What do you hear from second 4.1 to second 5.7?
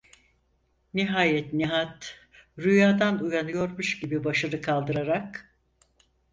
başını kaldırarak: